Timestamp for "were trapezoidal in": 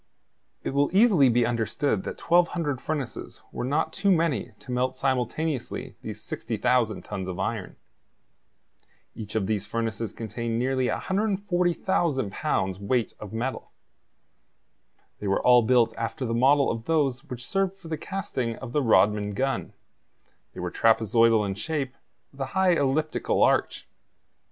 20.59-21.53